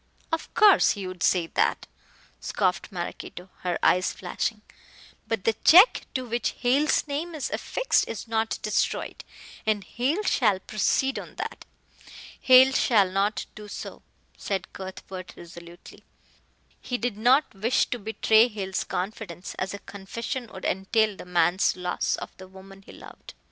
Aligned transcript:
"Of 0.31 0.51
course 0.55 0.93
he 0.93 1.05
would 1.05 1.21
say 1.21 1.45
that," 1.45 1.85
scoffed 2.39 2.91
Maraquito, 2.91 3.51
her 3.59 3.77
eyes 3.83 4.11
flashing, 4.11 4.63
"but 5.27 5.43
the 5.43 5.53
check 5.63 6.07
to 6.15 6.25
which 6.25 6.55
Hale's 6.61 7.07
name 7.07 7.35
is 7.35 7.51
affixed 7.51 8.07
is 8.07 8.27
not 8.27 8.57
destroyed, 8.63 9.23
and 9.63 9.83
Hale 9.83 10.23
shall 10.23 10.59
proceed 10.59 11.19
on 11.19 11.35
that." 11.35 11.65
"Hale 12.41 12.73
shall 12.73 13.11
not 13.11 13.45
do 13.53 13.67
so," 13.67 14.01
said 14.37 14.73
Cuthbert 14.73 15.35
resolutely. 15.37 16.03
He 16.81 16.97
did 16.97 17.15
not 17.15 17.53
wish 17.53 17.85
to 17.91 17.99
betray 17.99 18.47
Hale's 18.47 18.83
confidence, 18.83 19.53
as 19.59 19.75
a 19.75 19.85
confession 19.85 20.49
would 20.51 20.65
entail 20.65 21.15
the 21.15 21.25
man's 21.25 21.75
loss 21.75 22.15
of 22.15 22.35
the 22.37 22.47
woman 22.47 22.81
he 22.81 22.91
loved. 22.91 23.35